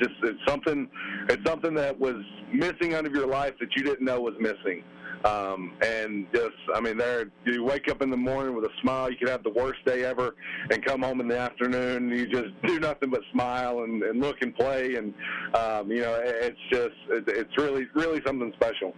just 0.00 0.14
it's 0.22 0.38
something 0.46 0.88
it's 1.28 1.44
something 1.44 1.74
that 1.74 1.98
was 1.98 2.16
missing 2.52 2.94
out 2.94 3.04
of 3.04 3.12
your 3.12 3.26
life 3.26 3.54
that 3.60 3.68
you 3.76 3.82
didn't 3.82 4.04
know 4.04 4.20
was 4.20 4.34
missing. 4.38 4.84
Um, 5.24 5.72
and 5.82 6.26
just, 6.32 6.56
I 6.74 6.80
mean, 6.80 6.96
there 6.96 7.30
you 7.44 7.64
wake 7.64 7.88
up 7.90 8.02
in 8.02 8.10
the 8.10 8.16
morning 8.16 8.54
with 8.54 8.64
a 8.64 8.72
smile. 8.82 9.10
You 9.10 9.16
could 9.16 9.28
have 9.28 9.42
the 9.42 9.50
worst 9.50 9.84
day 9.84 10.04
ever, 10.04 10.34
and 10.70 10.84
come 10.84 11.02
home 11.02 11.20
in 11.20 11.28
the 11.28 11.38
afternoon. 11.38 12.10
And 12.10 12.18
you 12.18 12.26
just 12.26 12.50
do 12.66 12.78
nothing 12.78 13.10
but 13.10 13.20
smile 13.32 13.80
and, 13.80 14.02
and 14.02 14.20
look 14.20 14.42
and 14.42 14.54
play, 14.54 14.94
and 14.94 15.14
um, 15.54 15.90
you 15.90 16.02
know, 16.02 16.20
it's 16.22 16.58
just, 16.70 16.94
it's 17.08 17.56
really, 17.58 17.86
really 17.94 18.20
something 18.24 18.52
special. 18.54 18.94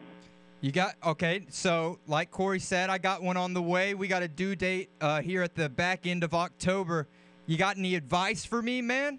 You 0.61 0.73
got 0.73 0.95
okay. 1.05 1.47
So, 1.49 1.99
like 2.07 2.31
Corey 2.31 2.61
said, 2.61 2.91
I 2.91 2.99
got 2.99 3.23
one 3.23 3.39
on 3.39 3.55
the 3.55 3.63
way. 3.63 3.95
We 3.95 4.09
got 4.09 4.23
a 4.23 4.29
due 4.29 4.55
date 4.55 4.91
uh, 5.01 5.23
here 5.23 5.43
at 5.43 5.55
the 5.55 5.71
back 5.71 6.07
end 6.07 6.23
of 6.23 6.35
October. 6.35 7.09
You 7.47 7.57
got 7.57 7.79
any 7.79 7.95
advice 7.95 8.45
for 8.45 8.61
me, 8.61 8.83
man? 8.83 9.19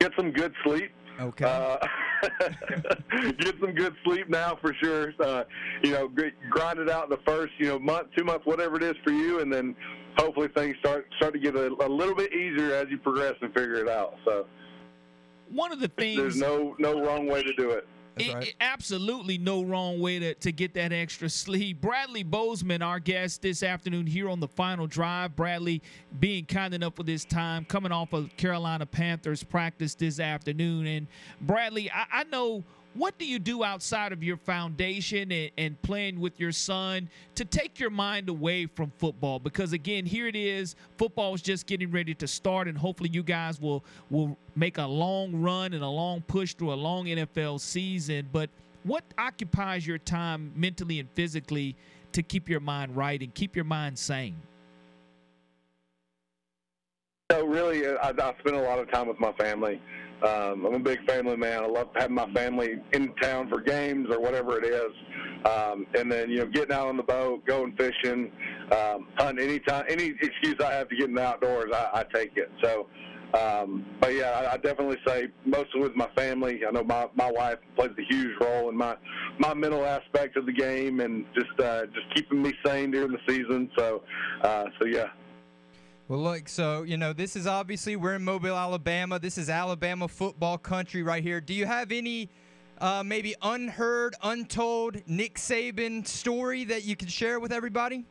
Get 0.00 0.12
some 0.16 0.32
good 0.32 0.52
sleep. 0.64 0.90
Okay. 1.18 1.44
Uh, 1.44 1.78
get 3.38 3.54
some 3.60 3.72
good 3.74 3.94
sleep 4.04 4.28
now 4.28 4.58
for 4.60 4.74
sure. 4.82 5.12
Uh, 5.20 5.44
you 5.82 5.92
know, 5.92 6.08
grind 6.50 6.78
it 6.78 6.90
out 6.90 7.04
in 7.04 7.10
the 7.10 7.20
first, 7.26 7.52
you 7.58 7.66
know, 7.66 7.78
month, 7.78 8.08
two 8.16 8.24
months, 8.24 8.44
whatever 8.46 8.76
it 8.76 8.82
is 8.82 8.94
for 9.04 9.10
you, 9.10 9.40
and 9.40 9.52
then 9.52 9.74
hopefully 10.18 10.48
things 10.48 10.76
start 10.80 11.06
start 11.16 11.32
to 11.34 11.40
get 11.40 11.54
a, 11.54 11.66
a 11.66 11.88
little 11.88 12.14
bit 12.14 12.32
easier 12.32 12.74
as 12.74 12.86
you 12.90 12.98
progress 12.98 13.34
and 13.40 13.52
figure 13.54 13.74
it 13.74 13.88
out. 13.88 14.14
So, 14.24 14.46
one 15.50 15.72
of 15.72 15.80
the 15.80 15.88
things 15.88 16.16
there's 16.16 16.36
no 16.36 16.74
no 16.78 17.02
wrong 17.04 17.26
way 17.26 17.42
to 17.42 17.52
do 17.54 17.70
it. 17.70 17.86
It, 18.18 18.34
right. 18.34 18.48
it, 18.48 18.54
absolutely 18.60 19.38
no 19.38 19.62
wrong 19.62 20.00
way 20.00 20.18
to, 20.18 20.34
to 20.34 20.52
get 20.52 20.74
that 20.74 20.92
extra 20.92 21.28
sleep. 21.28 21.80
Bradley 21.80 22.22
Bozeman, 22.22 22.82
our 22.82 23.00
guest 23.00 23.42
this 23.42 23.62
afternoon 23.62 24.06
here 24.06 24.28
on 24.28 24.40
the 24.40 24.48
final 24.48 24.86
drive. 24.86 25.36
Bradley 25.36 25.82
being 26.18 26.44
kind 26.44 26.74
enough 26.74 26.98
with 26.98 27.06
his 27.06 27.24
time, 27.24 27.64
coming 27.64 27.92
off 27.92 28.12
of 28.12 28.36
Carolina 28.36 28.86
Panthers 28.86 29.42
practice 29.42 29.94
this 29.94 30.20
afternoon. 30.20 30.86
And 30.86 31.06
Bradley, 31.40 31.90
I, 31.90 32.06
I 32.12 32.24
know 32.24 32.64
what 32.94 33.18
do 33.18 33.24
you 33.24 33.38
do 33.38 33.62
outside 33.62 34.12
of 34.12 34.22
your 34.22 34.36
foundation 34.36 35.30
and, 35.30 35.50
and, 35.56 35.82
playing 35.82 36.18
with 36.18 36.40
your 36.40 36.50
son 36.50 37.08
to 37.36 37.44
take 37.44 37.78
your 37.78 37.90
mind 37.90 38.28
away 38.28 38.66
from 38.66 38.92
football? 38.98 39.38
Because 39.38 39.72
again, 39.72 40.04
here 40.04 40.26
it 40.26 40.34
is. 40.34 40.74
Football 40.98 41.34
is 41.34 41.42
just 41.42 41.66
getting 41.66 41.90
ready 41.90 42.14
to 42.14 42.26
start, 42.26 42.66
and 42.66 42.76
hopefully, 42.76 43.10
you 43.12 43.22
guys 43.22 43.60
will 43.60 43.84
will 44.10 44.36
make 44.56 44.78
a 44.78 44.86
long 44.86 45.40
run 45.40 45.72
and 45.72 45.84
a 45.84 45.88
long 45.88 46.20
push 46.22 46.54
through 46.54 46.72
a 46.72 46.74
long 46.74 47.06
NFL 47.06 47.60
season. 47.60 48.28
But 48.32 48.50
what 48.82 49.04
occupies 49.18 49.86
your 49.86 49.98
time 49.98 50.52
mentally 50.56 50.98
and 50.98 51.08
physically 51.14 51.76
to 52.12 52.22
keep 52.22 52.48
your 52.48 52.60
mind 52.60 52.96
right 52.96 53.20
and 53.22 53.32
keep 53.34 53.54
your 53.54 53.64
mind 53.64 53.98
sane? 53.98 54.36
So 57.30 57.46
really, 57.46 57.86
uh, 57.86 57.94
I, 58.02 58.08
I 58.08 58.34
spend 58.40 58.56
a 58.56 58.62
lot 58.62 58.80
of 58.80 58.90
time 58.90 59.06
with 59.06 59.20
my 59.20 59.30
family. 59.32 59.80
Um, 60.22 60.66
I'm 60.66 60.74
a 60.74 60.78
big 60.78 61.04
family 61.06 61.36
man. 61.36 61.62
I 61.62 61.66
love 61.66 61.88
having 61.96 62.14
my 62.14 62.30
family 62.32 62.74
in 62.92 63.14
town 63.16 63.48
for 63.48 63.60
games 63.60 64.08
or 64.10 64.20
whatever 64.20 64.58
it 64.58 64.66
is. 64.66 64.92
Um, 65.46 65.86
and 65.94 66.12
then, 66.12 66.28
you 66.30 66.38
know, 66.38 66.46
getting 66.46 66.72
out 66.72 66.88
on 66.88 66.98
the 66.98 67.02
boat, 67.02 67.46
going 67.46 67.74
fishing, 67.76 68.30
um, 68.72 69.08
hunting, 69.16 69.48
anytime, 69.48 69.84
any 69.88 70.14
excuse 70.20 70.56
I 70.62 70.72
have 70.72 70.88
to 70.90 70.96
get 70.96 71.08
in 71.08 71.14
the 71.14 71.22
outdoors, 71.22 71.72
I, 71.72 72.00
I 72.00 72.04
take 72.14 72.36
it. 72.36 72.50
So, 72.62 72.86
um, 73.32 73.86
but 74.00 74.14
yeah, 74.14 74.30
I, 74.30 74.54
I 74.54 74.56
definitely 74.58 74.98
say 75.06 75.28
mostly 75.46 75.80
with 75.80 75.96
my 75.96 76.08
family. 76.14 76.60
I 76.66 76.70
know 76.70 76.84
my, 76.84 77.08
my 77.14 77.30
wife 77.30 77.58
plays 77.76 77.92
a 77.98 78.12
huge 78.12 78.32
role 78.42 78.68
in 78.68 78.76
my, 78.76 78.96
my 79.38 79.54
mental 79.54 79.86
aspect 79.86 80.36
of 80.36 80.44
the 80.44 80.52
game 80.52 81.00
and 81.00 81.24
just, 81.34 81.58
uh, 81.60 81.86
just 81.86 82.14
keeping 82.14 82.42
me 82.42 82.52
sane 82.66 82.90
during 82.90 83.12
the 83.12 83.20
season. 83.26 83.70
So, 83.78 84.02
uh, 84.42 84.66
so 84.78 84.86
yeah. 84.86 85.06
Well, 86.10 86.18
look, 86.18 86.48
so, 86.48 86.82
you 86.82 86.96
know, 86.96 87.12
this 87.12 87.36
is 87.36 87.46
obviously, 87.46 87.94
we're 87.94 88.16
in 88.16 88.24
Mobile, 88.24 88.56
Alabama. 88.56 89.20
This 89.20 89.38
is 89.38 89.48
Alabama 89.48 90.08
football 90.08 90.58
country 90.58 91.04
right 91.04 91.22
here. 91.22 91.40
Do 91.40 91.54
you 91.54 91.66
have 91.66 91.92
any 91.92 92.28
uh, 92.80 93.04
maybe 93.06 93.36
unheard, 93.42 94.16
untold 94.20 95.00
Nick 95.06 95.36
Saban 95.36 96.04
story 96.04 96.64
that 96.64 96.82
you 96.82 96.96
can 96.96 97.06
share 97.06 97.38
with 97.38 97.52
everybody? 97.52 98.04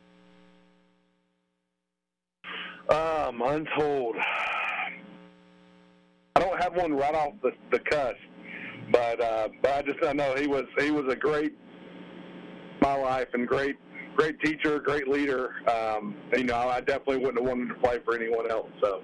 Um, 2.88 3.42
untold. 3.42 4.16
I 6.36 6.40
don't 6.40 6.58
have 6.58 6.74
one 6.74 6.94
right 6.94 7.14
off 7.14 7.34
the, 7.42 7.50
the 7.70 7.80
cusp, 7.80 8.16
but 8.90 9.20
uh, 9.20 9.48
but 9.60 9.72
I 9.72 9.82
just 9.82 10.02
I 10.02 10.14
know 10.14 10.34
he 10.36 10.46
was 10.46 10.64
he 10.78 10.90
was 10.90 11.04
a 11.12 11.16
great 11.16 11.52
my 12.80 12.94
life 12.94 13.28
and 13.34 13.46
great 13.46 13.76
great 14.16 14.40
teacher, 14.40 14.78
great 14.78 15.08
leader. 15.08 15.54
Um, 15.68 16.14
you 16.36 16.44
know, 16.44 16.56
I 16.56 16.80
definitely 16.80 17.18
wouldn't 17.18 17.38
have 17.38 17.48
wanted 17.48 17.68
to 17.68 17.80
play 17.80 17.98
for 18.04 18.14
anyone 18.14 18.50
else. 18.50 18.70
So 18.80 19.02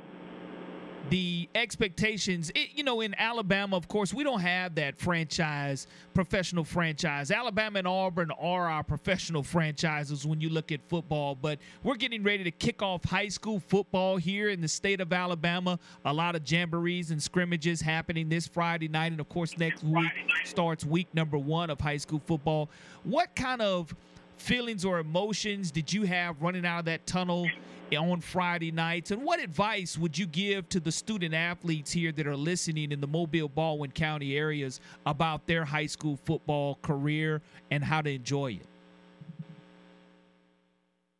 the 1.11 1.49
expectations, 1.55 2.51
it, 2.55 2.71
you 2.75 2.83
know, 2.83 3.01
in 3.01 3.15
Alabama, 3.17 3.77
of 3.77 3.89
course, 3.89 4.13
we 4.13 4.25
don't 4.25 4.41
have 4.41 4.75
that 4.77 4.99
franchise, 4.99 5.87
professional 6.15 6.65
franchise. 6.65 7.31
Alabama 7.31 7.79
and 7.79 7.89
Auburn 7.89 8.31
are 8.39 8.69
our 8.69 8.83
professional 8.83 9.43
franchises 9.43 10.27
when 10.27 10.41
you 10.41 10.49
look 10.49 10.73
at 10.73 10.81
football, 10.89 11.35
but 11.35 11.59
we're 11.83 11.97
getting 11.97 12.23
ready 12.23 12.45
to 12.45 12.51
kick 12.51 12.83
off 12.83 13.05
high 13.05 13.29
school 13.29 13.61
football 13.61 14.17
here 14.17 14.49
in 14.49 14.61
the 14.61 14.69
state 14.69 15.01
of 15.01 15.13
Alabama. 15.13 15.79
A 16.05 16.13
lot 16.13 16.35
of 16.35 16.45
jamborees 16.45 17.11
and 17.11 17.23
scrimmages 17.23 17.81
happening 17.81 18.29
this 18.29 18.47
Friday 18.47 18.89
night, 18.89 19.13
and 19.13 19.21
of 19.21 19.29
course, 19.29 19.57
next 19.59 19.85
week 19.85 20.11
starts 20.45 20.85
week 20.85 21.09
number 21.15 21.39
one 21.39 21.71
of 21.71 21.81
high 21.81 21.99
school 21.99 22.21
football. 22.27 22.69
What 23.05 23.35
kind 23.37 23.63
of 23.63 23.95
feelings 24.37 24.85
or 24.85 24.99
emotions 24.99 25.71
did 25.71 25.93
you 25.93 26.05
have 26.05 26.40
running 26.40 26.66
out 26.66 26.81
of 26.81 26.85
that 26.87 27.07
tunnel 27.07 27.49
on 27.97 28.21
Friday 28.21 28.71
nights? 28.71 29.11
And 29.11 29.23
what 29.23 29.40
advice 29.40 29.97
would 29.99 30.16
you 30.16 30.26
give 30.26 30.69
to 30.71 30.81
the 30.81 30.93
student 30.93 31.35
athletes 31.35 31.93
here 31.93 32.12
that 32.12 32.26
are 32.26 32.37
listening 32.37 32.93
in 32.93 33.00
the 33.00 33.07
Mobile, 33.07 33.49
Baldwin 33.49 33.93
County 33.93 34.37
areas 34.37 34.81
about 35.05 35.47
their 35.47 35.64
high 35.64 35.87
school 35.87 36.19
football 36.25 36.78
career 36.83 37.43
and 37.71 37.83
how 37.85 38.00
to 38.02 38.11
enjoy 38.11 38.52
it? 38.52 38.66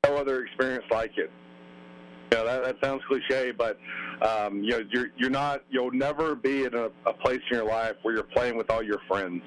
No 0.04 0.16
other 0.16 0.44
experience 0.44 0.85
like 0.90 1.16
it. 1.16 1.30
Know, 2.32 2.44
that, 2.44 2.64
that 2.64 2.76
sounds 2.82 3.02
cliche, 3.06 3.52
but 3.52 3.78
um, 4.20 4.62
you 4.62 4.70
know, 4.70 4.82
you're 4.90 5.08
you're 5.16 5.30
not. 5.30 5.62
You'll 5.70 5.92
never 5.92 6.35
be 6.35 6.64
in 6.64 6.75
a, 6.75 6.90
a 7.06 7.12
place 7.12 7.40
in 7.50 7.58
your 7.58 7.66
life 7.66 7.94
where 8.02 8.14
you're 8.14 8.25
playing 8.25 8.56
with 8.56 8.68
all 8.68 8.82
your 8.82 9.00
friends 9.06 9.42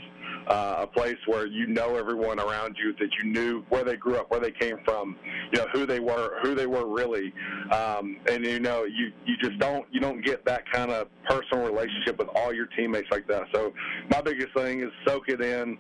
uh, 0.48 0.78
a 0.80 0.88
place 0.88 1.18
where 1.26 1.46
you 1.46 1.68
know 1.68 1.96
everyone 1.96 2.40
around 2.40 2.76
you, 2.82 2.94
that 3.00 3.10
you 3.22 3.32
knew 3.32 3.64
where 3.70 3.84
they 3.84 3.96
grew 3.96 4.16
up, 4.16 4.32
where 4.32 4.40
they 4.40 4.52
came 4.52 4.78
from, 4.86 5.16
you 5.52 5.60
know 5.60 5.68
who 5.74 5.86
they 5.86 6.00
were, 6.00 6.40
who 6.42 6.56
they 6.56 6.68
were 6.68 6.88
really, 6.88 7.34
um, 7.72 8.18
and 8.30 8.46
you 8.46 8.60
know 8.60 8.84
you 8.86 9.12
you 9.26 9.36
just 9.38 9.58
don't 9.60 9.86
you 9.92 10.00
don't 10.00 10.24
get 10.24 10.46
that 10.46 10.70
kind 10.72 10.92
of 10.92 11.08
personal 11.28 11.66
relationship 11.66 12.18
with 12.18 12.30
all 12.36 12.54
your 12.54 12.68
teammates 12.78 13.08
like 13.12 13.28
that. 13.28 13.44
So 13.54 13.74
my 14.12 14.22
biggest 14.22 14.54
thing 14.56 14.82
is 14.82 14.90
soak 15.06 15.30
it 15.30 15.42
in, 15.42 15.78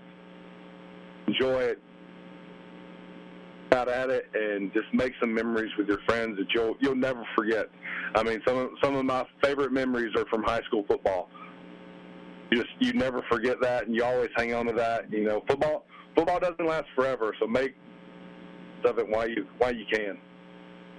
enjoy 1.28 1.62
it, 1.62 1.82
out 3.72 3.88
at 3.88 4.10
it 4.10 4.26
and 4.34 4.74
just 4.74 4.88
make 4.94 5.14
some 5.20 5.34
memories 5.34 5.72
with 5.78 5.88
your 5.88 6.00
friends 6.08 6.38
that 6.38 6.48
you'll 6.54 6.76
you'll 6.80 6.96
never 6.96 7.24
forget. 7.36 7.70
I 8.16 8.24
mean, 8.24 8.42
some 8.48 8.58
of, 8.58 8.70
some 8.82 8.96
of 8.96 9.06
my 9.06 9.26
favorite 9.44 9.72
memories 9.72 10.16
are 10.16 10.26
from 10.26 10.44
high 10.44 10.62
school 10.64 10.84
football 10.88 11.30
you 12.50 12.64
just 12.64 12.70
you 12.80 12.94
never 12.94 13.24
forget 13.30 13.62
that, 13.62 13.88
and 13.88 13.96
you 13.96 14.04
always 14.04 14.30
hang 14.36 14.54
on 14.54 14.66
to 14.68 14.74
that. 14.74 15.12
You 15.12 15.24
know, 15.24 15.44
football 15.48 15.86
football 16.16 16.40
doesn't 16.40 16.66
last 16.66 16.88
forever, 16.96 17.34
so 17.40 17.48
make 17.48 17.76
of 18.86 18.98
it 19.00 19.08
while 19.08 19.30
you 19.30 19.46
while 19.58 19.76
you 19.76 19.86
can. 19.92 20.18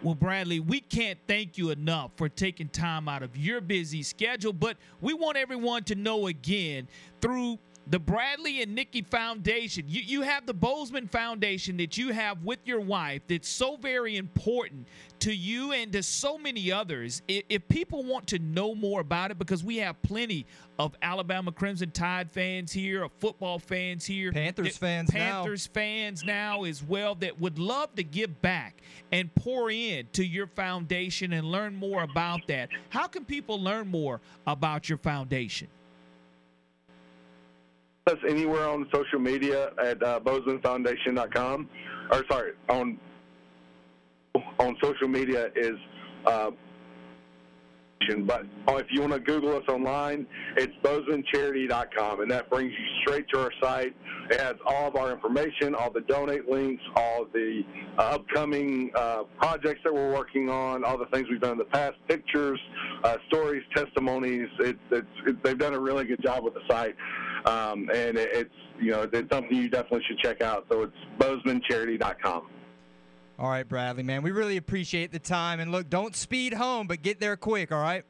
Well, 0.02 0.14
Bradley, 0.14 0.60
we 0.60 0.80
can't 0.80 1.18
thank 1.28 1.58
you 1.58 1.70
enough 1.70 2.12
for 2.16 2.30
taking 2.30 2.68
time 2.68 3.06
out 3.06 3.22
of 3.22 3.36
your 3.36 3.60
busy 3.60 4.02
schedule, 4.02 4.54
but 4.54 4.78
we 5.02 5.12
want 5.12 5.36
everyone 5.36 5.84
to 5.84 5.94
know 5.94 6.26
again 6.26 6.88
through 7.20 7.58
the 7.90 7.98
Bradley 7.98 8.62
and 8.62 8.72
Nikki 8.72 9.02
Foundation. 9.02 9.84
You, 9.88 10.00
you 10.02 10.22
have 10.22 10.46
the 10.46 10.54
Bozeman 10.54 11.08
Foundation 11.08 11.76
that 11.78 11.98
you 11.98 12.12
have 12.12 12.44
with 12.44 12.60
your 12.64 12.78
wife 12.78 13.22
that's 13.26 13.48
so 13.48 13.76
very 13.76 14.16
important 14.16 14.86
to 15.18 15.34
you 15.34 15.72
and 15.72 15.92
to 15.92 16.02
so 16.04 16.38
many 16.38 16.70
others. 16.70 17.20
If, 17.26 17.42
if 17.48 17.68
people 17.68 18.04
want 18.04 18.28
to 18.28 18.38
know 18.38 18.76
more 18.76 19.00
about 19.00 19.32
it, 19.32 19.38
because 19.38 19.64
we 19.64 19.78
have 19.78 20.00
plenty 20.02 20.46
of 20.78 20.94
Alabama 21.02 21.50
Crimson 21.50 21.90
Tide 21.90 22.30
fans 22.30 22.70
here, 22.70 23.02
of 23.02 23.10
football 23.18 23.58
fans 23.58 24.06
here, 24.06 24.30
Panthers 24.30 24.76
fans 24.76 25.10
Panthers 25.10 25.68
now. 25.68 25.80
fans 25.80 26.24
now 26.24 26.62
as 26.62 26.84
well 26.84 27.16
that 27.16 27.40
would 27.40 27.58
love 27.58 27.92
to 27.96 28.04
give 28.04 28.40
back 28.40 28.82
and 29.10 29.34
pour 29.34 29.68
in 29.68 30.06
to 30.12 30.24
your 30.24 30.46
foundation 30.46 31.32
and 31.32 31.44
learn 31.44 31.74
more 31.74 32.04
about 32.04 32.46
that. 32.46 32.68
How 32.90 33.08
can 33.08 33.24
people 33.24 33.60
learn 33.60 33.88
more 33.88 34.20
about 34.46 34.88
your 34.88 34.98
foundation? 34.98 35.66
Us 38.06 38.16
anywhere 38.28 38.68
on 38.68 38.86
social 38.92 39.18
media 39.18 39.70
at 39.82 40.02
uh, 40.02 40.20
bozemanfoundation.com, 40.20 41.68
or 42.12 42.24
sorry, 42.30 42.52
on 42.68 42.98
on 44.58 44.76
social 44.82 45.08
media 45.08 45.50
is 45.56 45.76
uh, 46.26 46.50
but 48.08 48.46
if 48.68 48.86
you 48.90 49.00
want 49.00 49.12
to 49.12 49.20
Google 49.20 49.56
us 49.56 49.62
online, 49.68 50.26
it's 50.56 50.72
bozemancharity.com, 50.82 52.22
and 52.22 52.30
that 52.30 52.48
brings 52.48 52.72
you 52.72 52.86
straight 53.02 53.28
to 53.28 53.40
our 53.40 53.52
site. 53.62 53.94
It 54.30 54.40
has 54.40 54.54
all 54.64 54.88
of 54.88 54.96
our 54.96 55.12
information, 55.12 55.74
all 55.74 55.90
the 55.90 56.00
donate 56.02 56.48
links, 56.48 56.82
all 56.96 57.26
the 57.32 57.62
uh, 57.98 58.02
upcoming 58.02 58.90
uh, 58.94 59.24
projects 59.38 59.80
that 59.84 59.92
we're 59.92 60.12
working 60.12 60.48
on, 60.48 60.84
all 60.84 60.96
the 60.96 61.06
things 61.06 61.26
we've 61.30 61.40
done 61.40 61.52
in 61.52 61.58
the 61.58 61.64
past, 61.64 61.94
pictures, 62.08 62.58
uh, 63.04 63.16
stories, 63.28 63.62
testimonies. 63.74 64.48
It, 64.60 64.78
it's, 64.90 65.06
it, 65.26 65.42
they've 65.42 65.58
done 65.58 65.74
a 65.74 65.80
really 65.80 66.04
good 66.04 66.22
job 66.22 66.42
with 66.42 66.54
the 66.54 66.62
site, 66.68 66.96
um, 67.44 67.90
and 67.94 68.16
it, 68.16 68.30
it's 68.32 68.54
you 68.80 68.92
know 68.92 69.02
it's 69.12 69.34
something 69.34 69.54
you 69.54 69.68
definitely 69.68 70.04
should 70.08 70.18
check 70.18 70.40
out. 70.42 70.66
So 70.70 70.82
it's 70.82 70.96
bozemancharity.com. 71.18 72.59
All 73.40 73.48
right, 73.48 73.66
Bradley, 73.66 74.02
man. 74.02 74.20
We 74.20 74.32
really 74.32 74.58
appreciate 74.58 75.12
the 75.12 75.18
time. 75.18 75.60
And 75.60 75.72
look, 75.72 75.88
don't 75.88 76.14
speed 76.14 76.52
home, 76.52 76.86
but 76.86 77.00
get 77.00 77.20
there 77.20 77.38
quick, 77.38 77.72
all 77.72 77.80
right? 77.80 78.04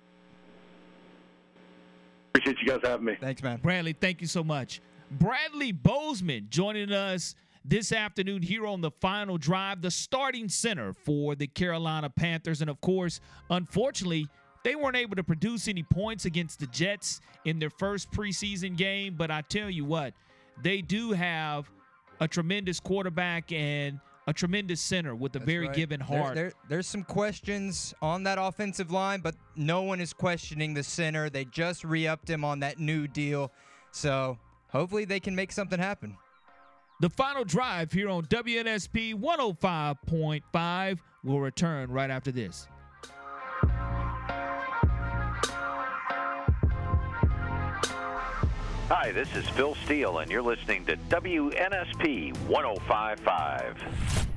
Appreciate 2.34 2.60
you 2.60 2.66
guys 2.66 2.80
having 2.82 3.06
me. 3.06 3.16
Thanks, 3.20 3.40
man. 3.40 3.60
Bradley, 3.62 3.92
thank 3.92 4.20
you 4.20 4.26
so 4.26 4.42
much. 4.42 4.80
Bradley 5.08 5.70
Bozeman 5.70 6.48
joining 6.50 6.90
us 6.90 7.36
this 7.64 7.92
afternoon 7.92 8.42
here 8.42 8.66
on 8.66 8.80
the 8.80 8.90
final 8.90 9.38
drive, 9.38 9.82
the 9.82 9.90
starting 9.92 10.48
center 10.48 10.92
for 10.92 11.36
the 11.36 11.46
Carolina 11.46 12.10
Panthers. 12.10 12.60
And 12.60 12.68
of 12.68 12.80
course, 12.80 13.20
unfortunately, 13.50 14.26
they 14.64 14.74
weren't 14.74 14.96
able 14.96 15.14
to 15.14 15.22
produce 15.22 15.68
any 15.68 15.84
points 15.84 16.24
against 16.24 16.58
the 16.58 16.66
Jets 16.66 17.20
in 17.44 17.60
their 17.60 17.70
first 17.70 18.10
preseason 18.10 18.76
game. 18.76 19.14
But 19.16 19.30
I 19.30 19.42
tell 19.42 19.70
you 19.70 19.84
what, 19.84 20.12
they 20.60 20.82
do 20.82 21.12
have 21.12 21.70
a 22.18 22.26
tremendous 22.26 22.80
quarterback 22.80 23.52
and 23.52 24.00
a 24.30 24.32
tremendous 24.32 24.80
center 24.80 25.12
with 25.12 25.34
a 25.34 25.40
That's 25.40 25.46
very 25.46 25.66
right. 25.66 25.74
given 25.74 25.98
heart. 25.98 26.36
There, 26.36 26.44
there, 26.44 26.52
there's 26.68 26.86
some 26.86 27.02
questions 27.02 27.92
on 28.00 28.22
that 28.22 28.38
offensive 28.40 28.92
line, 28.92 29.20
but 29.20 29.34
no 29.56 29.82
one 29.82 30.00
is 30.00 30.12
questioning 30.12 30.72
the 30.72 30.84
center. 30.84 31.28
They 31.28 31.44
just 31.46 31.82
re 31.82 32.06
upped 32.06 32.30
him 32.30 32.44
on 32.44 32.60
that 32.60 32.78
new 32.78 33.08
deal. 33.08 33.50
So 33.90 34.38
hopefully 34.68 35.04
they 35.04 35.18
can 35.18 35.34
make 35.34 35.50
something 35.50 35.80
happen. 35.80 36.16
The 37.00 37.10
final 37.10 37.44
drive 37.44 37.90
here 37.90 38.08
on 38.08 38.24
WNSP 38.26 39.14
105.5 39.14 40.98
will 41.24 41.40
return 41.40 41.90
right 41.90 42.10
after 42.10 42.30
this. 42.30 42.68
Hi, 48.92 49.12
this 49.12 49.28
is 49.36 49.48
Phil 49.50 49.76
Steele, 49.84 50.18
and 50.18 50.28
you're 50.32 50.42
listening 50.42 50.84
to 50.86 50.96
WNSP 50.96 52.36
1055. 52.48 54.29